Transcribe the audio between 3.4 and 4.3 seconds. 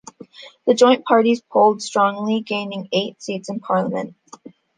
in Parliament.